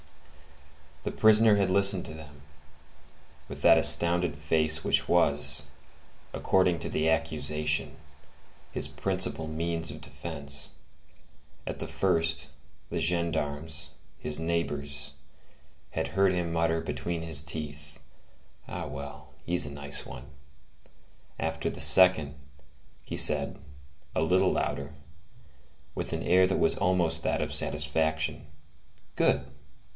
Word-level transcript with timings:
The 1.03 1.11
prisoner 1.11 1.55
had 1.57 1.69
listened 1.69 2.05
to 2.05 2.13
them, 2.13 2.41
with 3.47 3.61
that 3.61 3.77
astounded 3.77 4.35
face 4.35 4.83
which 4.83 5.07
was, 5.07 5.63
according 6.33 6.77
to 6.79 6.89
the 6.89 7.09
accusation, 7.09 7.97
his 8.71 8.87
principal 8.87 9.47
means 9.47 9.89
of 9.91 10.01
defence; 10.01 10.71
at 11.67 11.79
the 11.79 11.87
first, 11.87 12.49
the 12.89 12.99
gendarmes, 12.99 13.91
his 14.17 14.39
neighbors, 14.39 15.13
had 15.91 16.09
heard 16.09 16.33
him 16.33 16.51
mutter 16.53 16.81
between 16.81 17.21
his 17.23 17.43
teeth: 17.43 17.99
"Ah, 18.67 18.85
well, 18.87 19.33
he's 19.43 19.65
a 19.67 19.71
nice 19.71 20.05
one!" 20.05 20.29
after 21.39 21.69
the 21.69 21.81
second, 21.81 22.35
he 23.03 23.15
said, 23.17 23.57
a 24.15 24.21
little 24.21 24.51
louder, 24.51 24.93
with 25.93 26.11
an 26.13 26.23
air 26.23 26.45
that 26.47 26.59
was 26.59 26.75
almost 26.75 27.21
that 27.21 27.41
of 27.41 27.53
satisfaction, 27.53 28.47
"Good!" 29.15 29.45